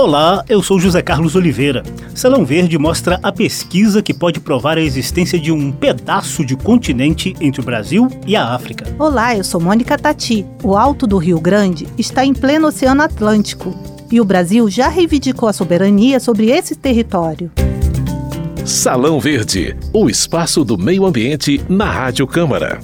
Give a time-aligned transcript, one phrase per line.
[0.00, 1.82] Olá, eu sou José Carlos Oliveira.
[2.14, 7.36] Salão Verde mostra a pesquisa que pode provar a existência de um pedaço de continente
[7.38, 8.86] entre o Brasil e a África.
[8.98, 10.46] Olá, eu sou Mônica Tati.
[10.62, 13.78] O alto do Rio Grande está em pleno Oceano Atlântico
[14.10, 17.52] e o Brasil já reivindicou a soberania sobre esse território.
[18.64, 22.80] Salão Verde, o espaço do meio ambiente na Rádio Câmara.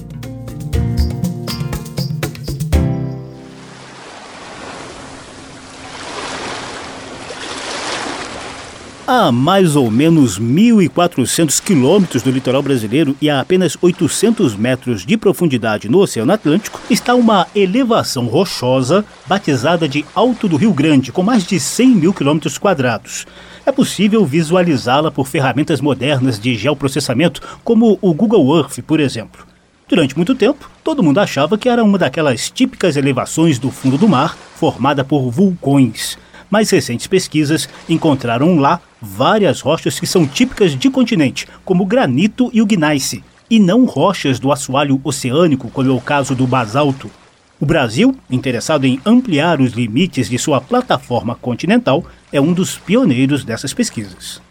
[9.08, 15.16] A mais ou menos 1.400 quilômetros do litoral brasileiro e a apenas 800 metros de
[15.16, 21.22] profundidade no Oceano Atlântico está uma elevação rochosa batizada de Alto do Rio Grande, com
[21.22, 23.28] mais de 100 mil quilômetros quadrados.
[23.64, 29.46] É possível visualizá-la por ferramentas modernas de geoprocessamento, como o Google Earth, por exemplo.
[29.88, 34.08] Durante muito tempo, todo mundo achava que era uma daquelas típicas elevações do fundo do
[34.08, 36.18] mar, formada por vulcões.
[36.50, 42.50] Mais recentes pesquisas encontraram lá várias rochas que são típicas de continente, como o granito
[42.52, 47.10] e o gneiss, e não rochas do assoalho oceânico, como é o caso do basalto.
[47.58, 53.44] O Brasil, interessado em ampliar os limites de sua plataforma continental, é um dos pioneiros
[53.44, 54.42] dessas pesquisas.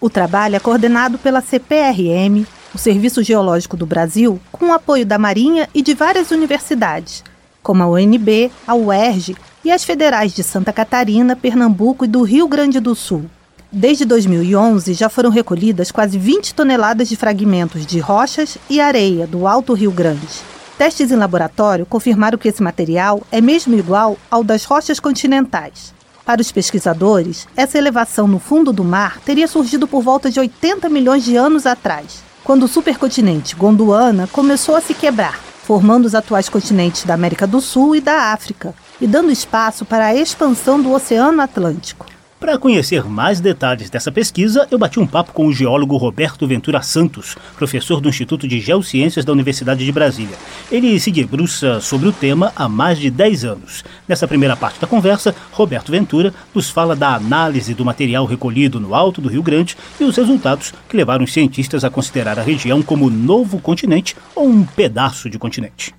[0.00, 5.18] O trabalho é coordenado pela CPRM, o Serviço Geológico do Brasil, com o apoio da
[5.18, 7.24] Marinha e de várias universidades,
[7.62, 12.46] como a UNB, a UERJ e as federais de Santa Catarina, Pernambuco e do Rio
[12.46, 13.28] Grande do Sul.
[13.74, 19.46] Desde 2011, já foram recolhidas quase 20 toneladas de fragmentos de rochas e areia do
[19.46, 20.28] Alto Rio Grande.
[20.76, 25.94] Testes em laboratório confirmaram que esse material é mesmo igual ao das rochas continentais.
[26.22, 30.90] Para os pesquisadores, essa elevação no fundo do mar teria surgido por volta de 80
[30.90, 36.50] milhões de anos atrás, quando o supercontinente Gondwana começou a se quebrar, formando os atuais
[36.50, 40.92] continentes da América do Sul e da África, e dando espaço para a expansão do
[40.92, 42.12] Oceano Atlântico.
[42.42, 46.82] Para conhecer mais detalhes dessa pesquisa, eu bati um papo com o geólogo Roberto Ventura
[46.82, 50.34] Santos, professor do Instituto de Geociências da Universidade de Brasília.
[50.68, 53.84] Ele se debruça sobre o tema há mais de 10 anos.
[54.08, 58.92] Nessa primeira parte da conversa, Roberto Ventura nos fala da análise do material recolhido no
[58.92, 62.82] alto do Rio Grande e os resultados que levaram os cientistas a considerar a região
[62.82, 65.94] como novo continente ou um pedaço de continente.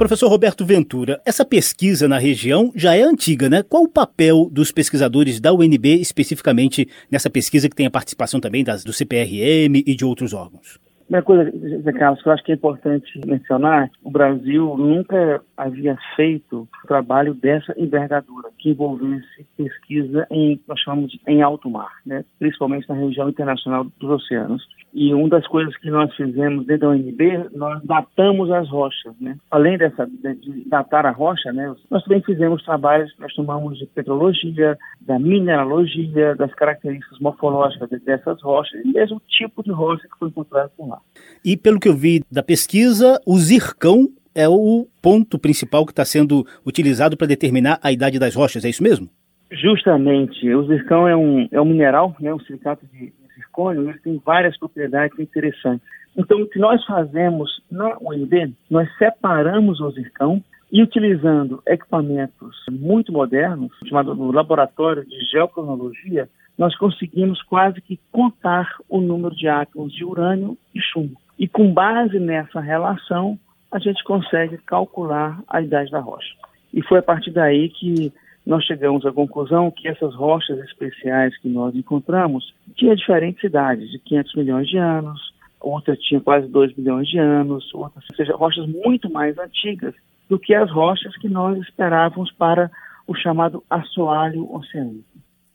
[0.00, 3.62] Professor Roberto Ventura, essa pesquisa na região já é antiga, né?
[3.62, 8.64] Qual o papel dos pesquisadores da UNB especificamente nessa pesquisa que tem a participação também
[8.64, 10.80] das, do CPRM e de outros órgãos?
[11.04, 11.52] Primeira coisa,
[11.82, 17.34] Zé Carlos, que eu acho que é importante mencionar, o Brasil nunca havia feito trabalho
[17.34, 22.24] dessa envergadura, que envolvesse pesquisa em, nós chamamos em alto mar, né?
[22.38, 24.66] principalmente na região internacional dos oceanos.
[24.92, 29.36] E uma das coisas que nós fizemos dentro da UNB, nós datamos as rochas, né?
[29.48, 31.72] Além dessa, de datar a rocha, né?
[31.88, 38.42] Nós também fizemos trabalhos que nós chamamos de petrologia, da mineralogia, das características morfológicas dessas
[38.42, 40.98] rochas e mesmo tipo de rocha que foi encontrado por lá.
[41.44, 46.04] E pelo que eu vi da pesquisa, o zircão é o ponto principal que está
[46.04, 49.08] sendo utilizado para determinar a idade das rochas, é isso mesmo?
[49.50, 50.52] Justamente.
[50.54, 54.56] O zircão é um, é um mineral, né, um silicato de zircônio, ele tem várias
[54.58, 55.86] propriedades interessantes.
[56.16, 63.12] Então, o que nós fazemos na UNB, nós separamos o zircão e utilizando equipamentos muito
[63.12, 69.92] modernos, chamado no laboratório de geocronologia, nós conseguimos quase que contar o número de átomos
[69.92, 71.16] de urânio e chumbo.
[71.38, 73.38] E com base nessa relação,
[73.70, 76.34] a gente consegue calcular a idade da rocha.
[76.72, 78.12] E foi a partir daí que
[78.44, 83.98] nós chegamos à conclusão que essas rochas especiais que nós encontramos tinham diferentes idades, de
[83.98, 88.66] 500 milhões de anos, outras tinham quase 2 milhões de anos, outras, ou seja, rochas
[88.66, 89.94] muito mais antigas
[90.28, 92.70] do que as rochas que nós esperávamos para
[93.06, 95.04] o chamado assoalho oceânico.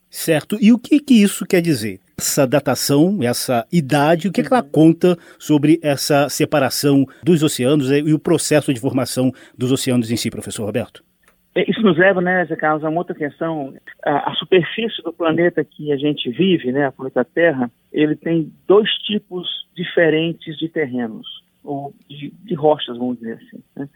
[0.10, 0.58] Certo.
[0.62, 2.00] E o que, que isso quer dizer?
[2.18, 8.14] Essa datação, essa idade, o que, que ela conta sobre essa separação dos oceanos e
[8.14, 11.04] o processo de formação dos oceanos em si, professor Roberto?
[11.56, 13.74] É, isso nos leva, né, Zé Carlos, a uma outra questão.
[14.06, 18.52] A, a, superfície do planeta que a gente vive, né, a planeta Terra, ele tem
[18.68, 21.26] dois tipos diferentes de terrenos,
[21.64, 23.64] ou de, de rochas, vamos dizer assim.
[23.78, 23.88] Né?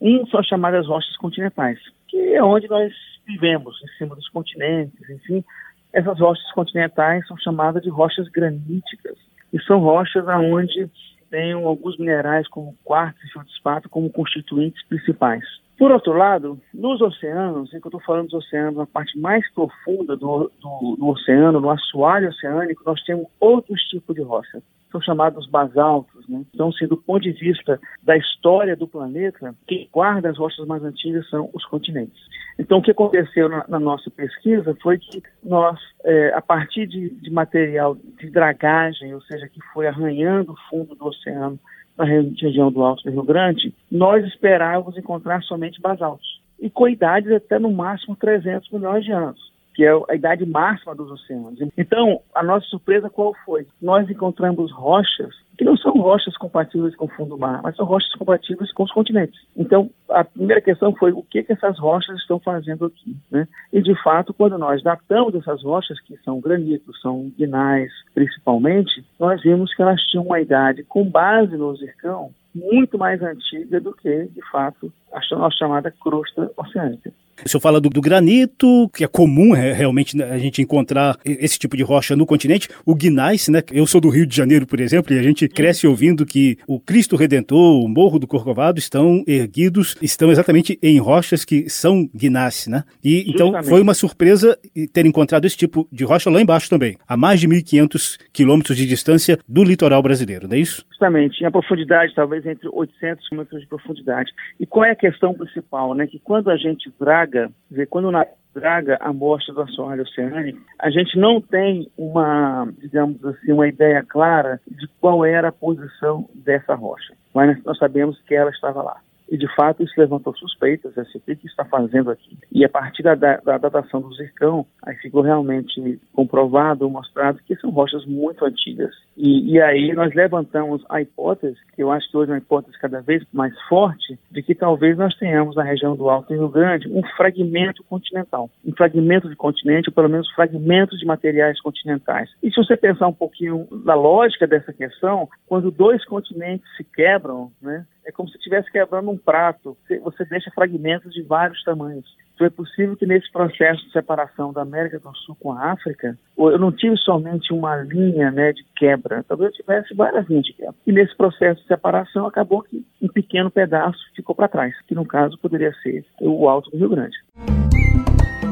[0.00, 1.78] Um são as chamadas rochas continentais,
[2.08, 2.92] que é onde nós
[3.24, 5.44] vivemos, em cima dos continentes, enfim.
[5.92, 9.16] Essas rochas continentais são chamadas de rochas graníticas,
[9.52, 10.90] e são rochas aonde
[11.30, 15.44] tem alguns minerais como quartzo e feldspato como constituintes principais.
[15.78, 20.16] Por outro lado, nos oceanos, que eu estou falando dos oceanos, na parte mais profunda
[20.16, 24.62] do, do, do, oceano, no assoalho oceânico, nós temos outros tipos de rocha.
[24.90, 26.26] São chamados basaltos.
[26.28, 26.42] Né?
[26.54, 30.82] Então, assim, do ponto de vista da história do planeta, quem guarda as rochas mais
[30.82, 32.22] antigas são os continentes.
[32.58, 37.10] Então, o que aconteceu na, na nossa pesquisa foi que nós, é, a partir de,
[37.10, 41.60] de material de dragagem, ou seja, que foi arranhando o fundo do oceano,
[41.96, 46.40] na região do Alto do Rio Grande, nós esperávamos encontrar somente basaltos.
[46.60, 50.94] E com idades até no máximo 300 milhões de anos, que é a idade máxima
[50.94, 51.60] dos oceanos.
[51.76, 53.66] Então, a nossa surpresa qual foi?
[53.80, 57.84] Nós encontramos rochas que não são rochas compatíveis com o fundo do mar, mas são
[57.84, 59.38] rochas compatíveis com os continentes.
[59.54, 63.16] Então, a primeira questão foi o que, que essas rochas estão fazendo aqui.
[63.30, 63.46] Né?
[63.70, 69.42] E, de fato, quando nós datamos essas rochas, que são granitos, são guinais principalmente, nós
[69.42, 74.24] vimos que elas tinham uma idade, com base no zircão, muito mais antiga do que,
[74.26, 77.12] de fato, a nossa chamada crosta oceânica.
[77.44, 81.18] O senhor fala do, do, granito, que é comum é, realmente né, a gente encontrar
[81.24, 82.68] esse tipo de rocha no continente.
[82.84, 83.62] O gneiss, né?
[83.70, 86.80] Eu sou do Rio de Janeiro, por exemplo, e a gente cresce ouvindo que o
[86.80, 92.66] Cristo Redentor, o Morro do Corcovado estão erguidos, estão exatamente em rochas que são gneiss,
[92.66, 92.84] né?
[93.04, 94.58] E então foi uma surpresa
[94.92, 98.86] ter encontrado esse tipo de rocha lá embaixo também, a mais de 1.500 quilômetros de
[98.86, 100.84] distância do litoral brasileiro, não é isso?
[100.96, 104.32] Justamente, em profundidade talvez entre 800 quilômetros de profundidade.
[104.58, 106.06] E qual é a questão principal, né?
[106.06, 107.50] Que quando a gente draga,
[107.90, 113.52] quando na draga a amostra do assoalho oceânico, a gente não tem uma, digamos assim,
[113.52, 117.12] uma ideia clara de qual era a posição dessa rocha.
[117.34, 118.96] Mas nós sabemos que ela estava lá.
[119.28, 122.38] E, de fato, isso levantou suspeitas, assim, o que, que está fazendo aqui?
[122.52, 127.56] E a partir da, da, da, datação do zircão, aí ficou realmente comprovado, mostrado que
[127.56, 128.94] são rochas muito antigas.
[129.16, 132.78] E, e aí nós levantamos a hipótese, que eu acho que hoje é uma hipótese
[132.78, 136.88] cada vez mais forte, de que talvez nós tenhamos na região do Alto Rio Grande
[136.88, 138.48] um fragmento continental.
[138.64, 142.30] Um fragmento de continente, ou pelo menos fragmentos de materiais continentais.
[142.42, 147.50] E se você pensar um pouquinho na lógica dessa questão, quando dois continentes se quebram,
[147.60, 149.76] né, é como se estivesse quebrando um prato.
[150.04, 152.06] Você deixa fragmentos de vários tamanhos.
[152.34, 156.16] Então é possível que nesse processo de separação da América do Sul com a África,
[156.36, 160.52] eu não tive somente uma linha né, de quebra, talvez eu tivesse várias linhas de
[160.52, 160.74] quebra.
[160.86, 165.06] E nesse processo de separação acabou que um pequeno pedaço ficou para trás, que no
[165.06, 167.16] caso poderia ser o Alto do Rio Grande.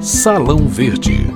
[0.00, 1.26] Salão Verde.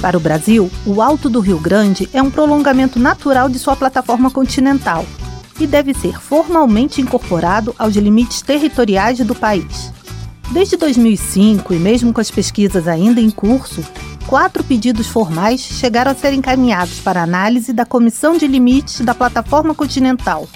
[0.00, 4.30] Para o Brasil, o Alto do Rio Grande é um prolongamento natural de sua plataforma
[4.30, 5.04] continental
[5.58, 9.92] e deve ser formalmente incorporado aos limites territoriais do país.
[10.52, 13.84] Desde 2005, e mesmo com as pesquisas ainda em curso,
[14.26, 19.74] quatro pedidos formais chegaram a ser encaminhados para análise da Comissão de Limites da Plataforma
[19.74, 20.48] Continental,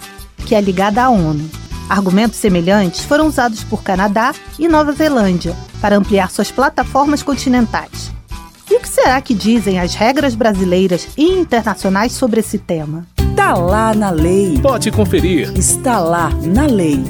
[0.46, 1.50] que é ligada à ONU.
[1.88, 8.12] Argumentos semelhantes foram usados por Canadá e Nova Zelândia para ampliar suas plataformas continentais.
[8.72, 13.06] E o que será que dizem as regras brasileiras e internacionais sobre esse tema?
[13.18, 14.58] Está lá na lei.
[14.62, 15.52] Pode conferir.
[15.54, 17.04] Está lá na lei.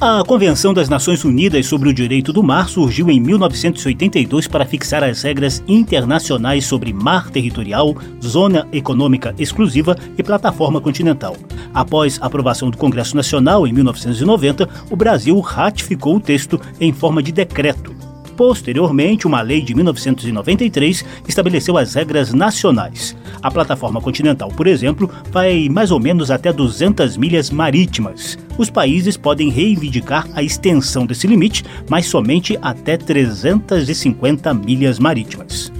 [0.00, 5.04] A Convenção das Nações Unidas sobre o Direito do Mar surgiu em 1982 para fixar
[5.04, 7.94] as regras internacionais sobre mar territorial,
[8.24, 11.36] zona econômica exclusiva e plataforma continental.
[11.74, 17.22] Após a aprovação do Congresso Nacional em 1990, o Brasil ratificou o texto em forma
[17.22, 18.07] de decreto.
[18.38, 23.16] Posteriormente, uma lei de 1993 estabeleceu as regras nacionais.
[23.42, 28.38] A plataforma continental, por exemplo, vai mais ou menos até 200 milhas marítimas.
[28.56, 35.72] Os países podem reivindicar a extensão desse limite, mas somente até 350 milhas marítimas.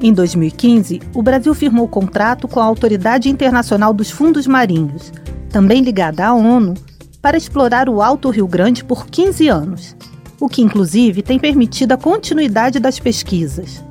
[0.00, 5.12] Em 2015, o Brasil firmou contrato com a Autoridade Internacional dos Fundos Marinhos,
[5.50, 6.74] também ligada à ONU,
[7.20, 9.96] para explorar o Alto Rio Grande por 15 anos
[10.40, 13.84] o que inclusive tem permitido a continuidade das pesquisas.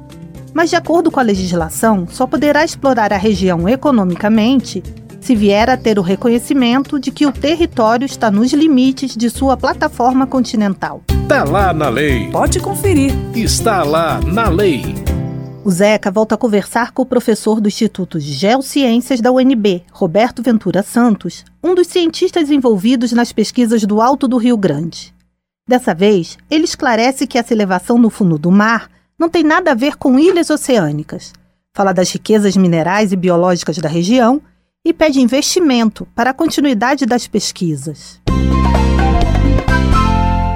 [0.54, 4.84] Mas, de acordo com a legislação, só poderá explorar a região economicamente
[5.20, 9.56] se vier a ter o reconhecimento de que o território está nos limites de sua
[9.56, 11.02] plataforma continental.
[11.24, 12.30] Está lá na lei.
[12.30, 13.14] Pode conferir.
[13.34, 14.84] Está lá na lei.
[15.64, 20.44] O Zeca volta a conversar com o professor do Instituto de Geociências da UNB, Roberto
[20.44, 25.13] Ventura Santos, um dos cientistas envolvidos nas pesquisas do Alto do Rio Grande.
[25.74, 29.74] Dessa vez, ele esclarece que essa elevação no fundo do mar não tem nada a
[29.74, 31.34] ver com ilhas oceânicas.
[31.76, 34.40] Fala das riquezas minerais e biológicas da região
[34.86, 38.22] e pede investimento para a continuidade das pesquisas.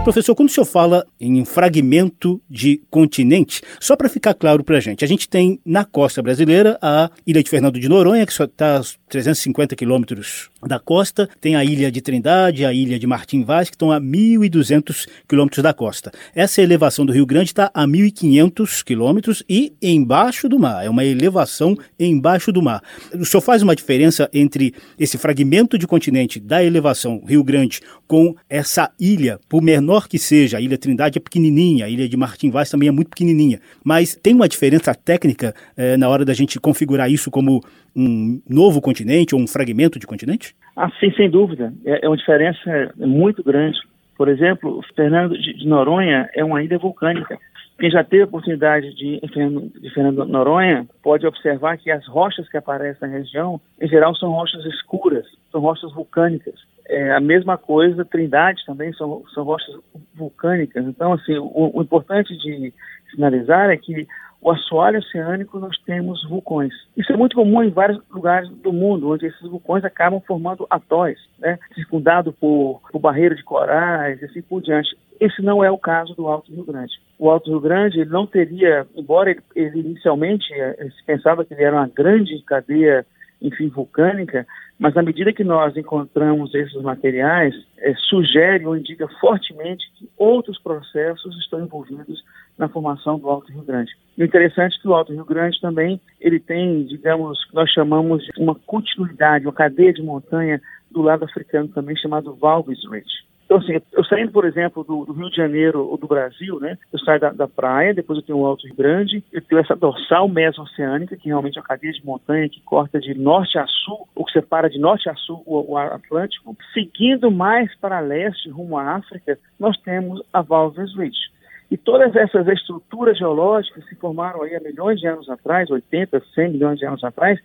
[0.07, 4.79] Professor, quando o senhor fala em fragmento de continente, só para ficar claro para a
[4.79, 8.45] gente, a gente tem na costa brasileira a ilha de Fernando de Noronha, que só
[8.45, 13.43] está a 350 quilômetros da costa, tem a ilha de Trindade, a ilha de Martim
[13.43, 16.11] Vaz, que estão a 1.200 quilômetros da costa.
[16.35, 20.85] Essa elevação do Rio Grande está a 1.500 quilômetros e embaixo do mar.
[20.85, 22.83] É uma elevação embaixo do mar.
[23.13, 28.35] O senhor faz uma diferença entre esse fragmento de continente da elevação Rio Grande com
[28.49, 32.49] essa ilha, por menor que seja, a ilha Trindade é pequenininha, a ilha de Martim
[32.49, 36.59] Vaz também é muito pequenininha, mas tem uma diferença técnica eh, na hora da gente
[36.59, 37.61] configurar isso como
[37.95, 40.55] um novo continente ou um fragmento de continente?
[40.75, 41.73] Ah, sim, sem dúvida.
[41.85, 43.79] É, é uma diferença muito grande.
[44.17, 47.37] Por exemplo, Fernando de Noronha é uma ilha vulcânica.
[47.79, 52.49] Quem já teve a oportunidade de de Fernando de Noronha pode observar que as rochas
[52.49, 56.55] que aparecem na região, em geral, são rochas escuras, são rochas vulcânicas.
[56.89, 59.75] É, a mesma coisa, Trindade também são, são rochas
[60.15, 60.85] vulcânicas.
[60.85, 62.73] Então, assim, o, o importante de
[63.11, 64.07] sinalizar é que
[64.41, 66.73] o assoalho oceânico nós temos vulcões.
[66.95, 71.19] Isso é muito comum em vários lugares do mundo, onde esses vulcões acabam formando atóis,
[71.39, 74.95] né, circundado por, por barreira de corais e assim por diante.
[75.19, 76.93] Esse não é o caso do Alto Rio Grande.
[77.17, 81.53] O Alto Rio Grande ele não teria, embora ele, ele inicialmente eh, se pensava que
[81.53, 83.05] ele era uma grande cadeia
[83.41, 84.45] enfim, vulcânica,
[84.79, 90.59] mas à medida que nós encontramos esses materiais, é, sugere ou indica fortemente que outros
[90.61, 92.23] processos estão envolvidos
[92.57, 93.91] na formação do Alto Rio Grande.
[94.17, 98.31] O interessante é que o Alto Rio Grande também ele tem, digamos, nós chamamos de
[98.41, 103.27] uma continuidade, uma cadeia de montanha do lado africano também chamado Valves Ridge.
[103.47, 106.77] Então, assim, eu saindo, por exemplo, do, do, Rio de Janeiro ou do Brasil, né?
[106.91, 109.73] Eu saio da, da, praia, depois eu tenho o Alto Rio Grande, eu tenho essa
[109.73, 114.05] dorsal meso-oceânica, que realmente é uma cadeia de montanha que corta de norte a sul,
[114.13, 116.57] ou que separa de norte a sul o, o Atlântico.
[116.73, 121.31] Seguindo mais para leste, rumo à África, nós temos a Valves Ridge.
[121.71, 126.51] E todas essas estruturas geológicas se formaram aí há milhões de anos atrás, 80, 100
[126.51, 127.39] milhões de anos atrás,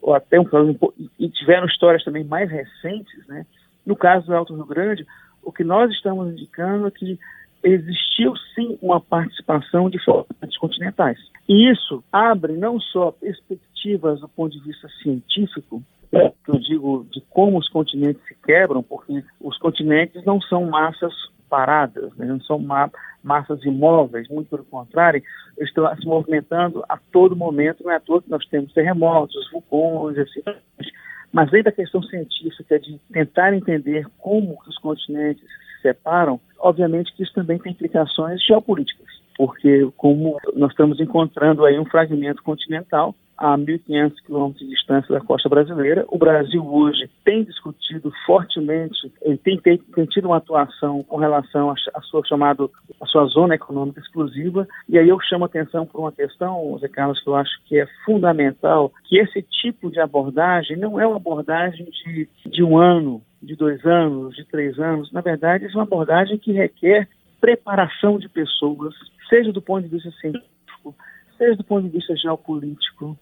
[0.00, 0.46] ou até um,
[1.18, 3.44] e tiveram histórias também mais recentes, né?
[3.88, 5.06] No caso do Alto Rio Grande,
[5.42, 7.18] o que nós estamos indicando é que
[7.64, 11.18] existiu sim uma participação de formatos continentais.
[11.48, 17.06] E isso abre não só perspectivas do ponto de vista científico, né, que eu digo
[17.10, 21.14] de como os continentes se quebram, porque os continentes não são massas
[21.48, 22.90] paradas, né, não são ma
[23.24, 25.22] massas imóveis, muito pelo contrário,
[25.58, 30.18] estão se movimentando a todo momento, não é à toa que nós temos terremotos, vulcões,
[30.18, 30.40] assim,
[31.32, 37.22] mas além da questão científica de tentar entender como os continentes se separam, obviamente que
[37.22, 39.06] isso também tem implicações geopolíticas,
[39.36, 45.20] porque como nós estamos encontrando aí um fragmento continental a 1.500 quilômetros de distância da
[45.20, 46.04] costa brasileira.
[46.08, 49.10] O Brasil hoje tem discutido fortemente,
[49.44, 54.00] tem, tem, tem tido uma atuação com relação à sua chamado a sua zona econômica
[54.00, 54.66] exclusiva.
[54.88, 57.78] E aí eu chamo a atenção por uma questão, Zé Carlos, que eu acho que
[57.78, 63.22] é fundamental, que esse tipo de abordagem não é uma abordagem de, de um ano,
[63.40, 65.12] de dois anos, de três anos.
[65.12, 67.08] Na verdade, é uma abordagem que requer
[67.40, 68.94] preparação de pessoas,
[69.28, 70.94] seja do ponto de vista científico,
[71.36, 73.16] seja do ponto de vista geopolítico,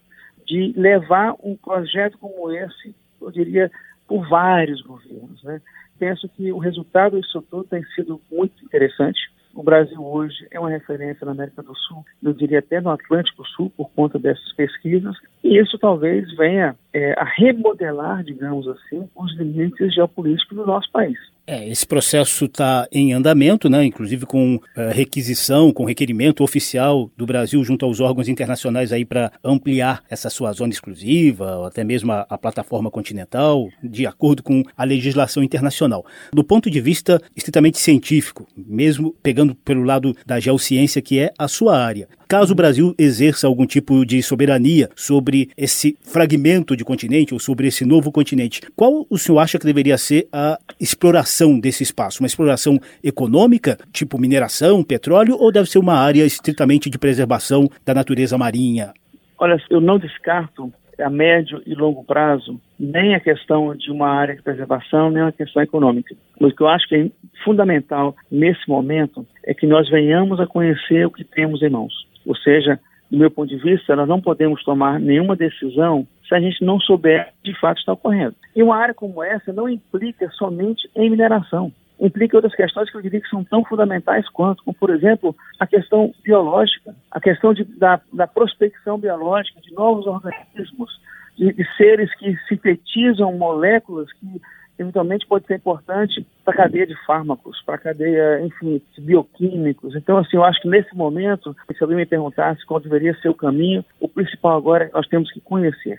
[0.46, 3.70] de levar um projeto como esse, eu diria,
[4.06, 5.42] por vários governos.
[5.42, 5.60] Né?
[5.98, 9.18] Penso que o resultado disso tudo tem sido muito interessante.
[9.54, 13.42] O Brasil hoje é uma referência na América do Sul, eu diria até no Atlântico
[13.48, 19.36] Sul, por conta dessas pesquisas, e isso talvez venha é, a remodelar, digamos assim, os
[19.36, 21.18] limites geopolíticos do nosso país.
[21.46, 23.84] É, esse processo está em andamento, né?
[23.84, 24.60] inclusive com uh,
[24.92, 30.52] requisição, com requerimento oficial do Brasil junto aos órgãos internacionais aí para ampliar essa sua
[30.52, 36.04] zona exclusiva, ou até mesmo a, a, plataforma continental, de acordo com a legislação internacional.
[36.32, 41.46] Do ponto de vista estritamente científico, mesmo pegando pelo lado da geociência, que é a
[41.46, 47.34] sua área, caso o Brasil exerça algum tipo de soberania sobre esse fragmento de continente
[47.34, 51.56] ou sobre esse novo continente, qual o senhor acha que deveria ser a exploração?
[51.60, 52.22] desse espaço?
[52.22, 57.94] Uma exploração econômica, tipo mineração, petróleo, ou deve ser uma área estritamente de preservação da
[57.94, 58.92] natureza marinha?
[59.38, 64.34] Olha, eu não descarto a médio e longo prazo nem a questão de uma área
[64.34, 66.14] de preservação, nem a questão econômica.
[66.40, 67.10] Mas o que eu acho que é
[67.44, 72.06] fundamental nesse momento é que nós venhamos a conhecer o que temos em mãos.
[72.26, 72.78] Ou seja,
[73.10, 76.80] do meu ponto de vista, nós não podemos tomar nenhuma decisão se a gente não
[76.80, 78.34] souber de fato está ocorrendo.
[78.54, 81.72] E uma área como essa não implica somente em mineração.
[81.98, 85.66] Implica outras questões que eu diria que são tão fundamentais quanto, como, por exemplo, a
[85.66, 91.00] questão biológica, a questão de, da, da prospecção biológica de novos organismos,
[91.38, 94.40] de, de seres que sintetizam moléculas que
[94.78, 99.94] eventualmente pode ser importante para a cadeia de fármacos, para a cadeia, enfim, de bioquímicos.
[99.94, 103.34] Então, assim, eu acho que nesse momento, se alguém me perguntasse qual deveria ser o
[103.34, 105.98] caminho, o principal agora é que nós temos que conhecer.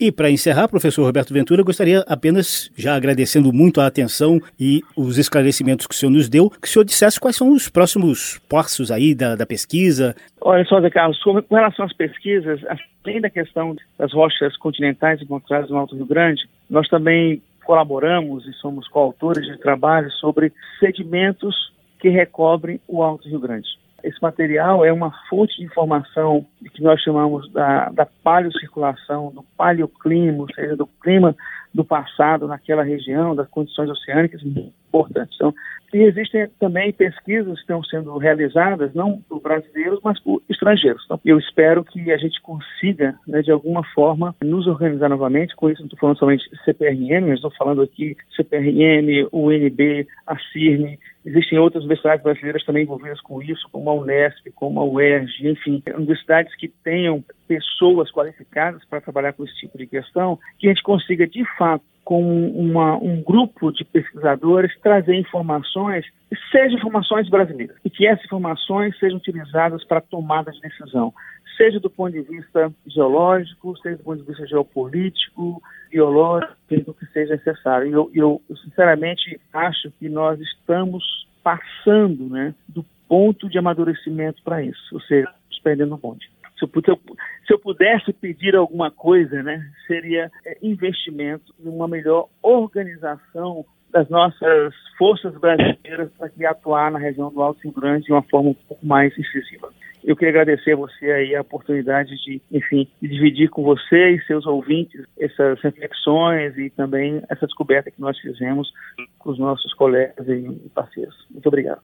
[0.00, 5.18] E para encerrar, professor Roberto Ventura, gostaria apenas, já agradecendo muito a atenção e os
[5.18, 8.92] esclarecimentos que o senhor nos deu, que o senhor dissesse quais são os próximos passos
[8.92, 10.14] aí da, da pesquisa.
[10.40, 12.60] Olha só, Zé Carlos, com relação às pesquisas,
[13.04, 18.52] além da questão das rochas continentais encontradas no Alto Rio Grande, nós também colaboramos e
[18.54, 21.70] somos coautores de trabalhos sobre sedimentos
[22.00, 23.68] que recobrem o Alto Rio Grande.
[24.02, 30.44] Esse material é uma fonte de informação que nós chamamos da, da paleocirculação, do paleoclima,
[30.44, 31.36] ou seja, do clima
[31.78, 35.36] do passado naquela região, das condições oceânicas importantes.
[35.36, 35.54] Então,
[35.94, 41.00] e existem também pesquisas que estão sendo realizadas, não por brasileiros, mas por estrangeiros.
[41.04, 45.54] Então, eu espero que a gente consiga, né, de alguma forma, nos organizar novamente.
[45.54, 51.58] Com isso, não estou falando somente CPRM, estou falando aqui CPRM, UNB, a CIRNE, Existem
[51.58, 56.54] outras universidades brasileiras também envolvidas com isso, como a Unesp, como a UERJ, enfim, universidades
[56.56, 61.26] que tenham pessoas qualificadas para trabalhar com esse tipo de questão, que a gente consiga,
[61.26, 66.06] de fato, com uma, um grupo de pesquisadores, trazer informações,
[66.52, 71.12] sejam informações brasileiras, e que essas informações sejam utilizadas para tomada de decisão,
[71.56, 76.54] seja do ponto de vista geológico, seja do ponto de vista geopolítico, biológico,
[76.86, 77.92] o que seja necessário.
[77.92, 84.62] Eu, eu, eu, sinceramente acho que nós estamos passando né, do ponto de amadurecimento para
[84.62, 85.28] isso, ou seja,
[85.62, 86.30] perdendo o bonde.
[86.58, 87.00] Se eu,
[87.46, 94.08] se eu, pudesse pedir alguma coisa, né, seria é, investimento em uma melhor organização das
[94.08, 98.54] nossas forças brasileiras para que atuar na região do Alto Grande de uma forma um
[98.54, 99.70] pouco mais incisiva.
[100.04, 104.46] Eu queria agradecer a você aí a oportunidade de, enfim, dividir com você e seus
[104.46, 108.72] ouvintes essas reflexões e também essa descoberta que nós fizemos
[109.18, 111.14] com os nossos colegas e parceiros.
[111.30, 111.80] Muito obrigado.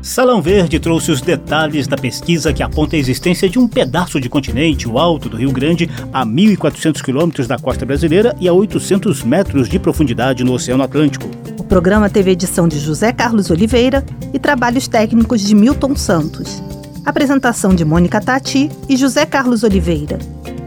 [0.00, 4.28] Salão Verde trouxe os detalhes da pesquisa que aponta a existência de um pedaço de
[4.28, 9.24] continente, o alto do Rio Grande, a 1.400 quilômetros da costa brasileira e a 800
[9.24, 11.28] metros de profundidade no Oceano Atlântico.
[11.58, 16.62] O programa teve edição de José Carlos Oliveira e trabalhos técnicos de Milton Santos.
[17.04, 20.18] Apresentação de Mônica Tati e José Carlos Oliveira.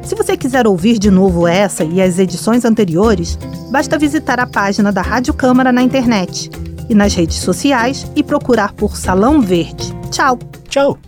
[0.04, 3.40] Se você quiser ouvir de novo essa e as edições anteriores,
[3.72, 6.50] basta visitar a página da Rádio Câmara na internet
[6.92, 9.96] e nas redes sociais e procurar por Salão Verde.
[10.12, 10.38] Tchau!
[10.68, 11.00] Tchau!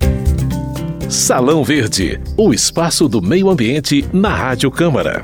[1.09, 5.23] Salão Verde, o espaço do meio ambiente na Rádio Câmara.